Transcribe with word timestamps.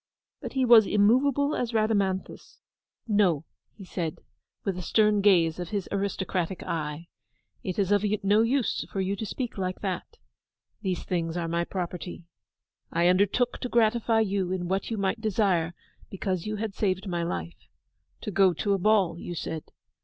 But 0.41 0.53
he 0.53 0.65
was 0.65 0.87
as 0.87 0.93
immoveable 0.93 1.55
as 1.55 1.73
Rhadamanthus. 1.75 2.57
'No,' 3.07 3.45
he 3.75 3.85
said, 3.85 4.17
with 4.63 4.75
a 4.75 4.81
stern 4.81 5.21
gaze 5.21 5.59
of 5.59 5.69
his 5.69 5.87
aristocratic 5.91 6.63
eye. 6.63 7.07
'It 7.63 7.77
is 7.77 7.91
of 7.91 8.03
no 8.23 8.41
use 8.41 8.83
for 8.91 8.99
you 8.99 9.15
to 9.15 9.27
speak 9.27 9.59
like 9.59 9.81
that. 9.81 10.17
The 10.81 10.95
things 10.95 11.37
are 11.37 11.47
my 11.47 11.65
property. 11.65 12.25
I 12.91 13.09
undertook 13.09 13.59
to 13.59 13.69
gratify 13.69 14.21
you 14.21 14.51
in 14.51 14.67
what 14.67 14.89
you 14.89 14.97
might 14.97 15.21
desire 15.21 15.75
because 16.09 16.47
you 16.47 16.55
had 16.55 16.73
saved 16.73 17.07
my 17.07 17.21
life. 17.21 17.67
To 18.21 18.31
go 18.31 18.53
to 18.55 18.73
a 18.73 18.79
ball, 18.79 19.19
you 19.19 19.35
said. 19.35 19.69